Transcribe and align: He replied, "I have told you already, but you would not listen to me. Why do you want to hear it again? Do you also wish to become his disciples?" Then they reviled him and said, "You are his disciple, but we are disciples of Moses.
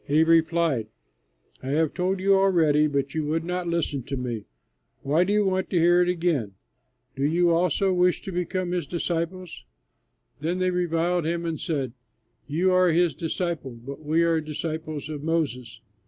He 0.07 0.23
replied, 0.23 0.87
"I 1.61 1.67
have 1.69 1.93
told 1.93 2.19
you 2.19 2.33
already, 2.33 2.87
but 2.87 3.13
you 3.13 3.23
would 3.25 3.43
not 3.45 3.67
listen 3.67 4.01
to 4.05 4.17
me. 4.17 4.45
Why 5.03 5.23
do 5.23 5.31
you 5.31 5.45
want 5.45 5.69
to 5.69 5.79
hear 5.79 6.01
it 6.01 6.09
again? 6.09 6.53
Do 7.15 7.23
you 7.23 7.51
also 7.51 7.93
wish 7.93 8.19
to 8.23 8.31
become 8.31 8.71
his 8.71 8.87
disciples?" 8.87 9.63
Then 10.39 10.57
they 10.57 10.71
reviled 10.71 11.27
him 11.27 11.45
and 11.45 11.59
said, 11.59 11.93
"You 12.47 12.71
are 12.71 12.91
his 12.91 13.13
disciple, 13.13 13.73
but 13.79 14.03
we 14.03 14.23
are 14.23 14.41
disciples 14.41 15.07
of 15.07 15.21
Moses. 15.21 15.81